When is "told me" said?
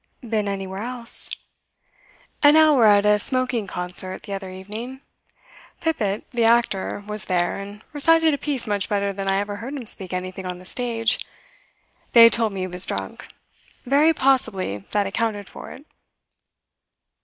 12.31-12.61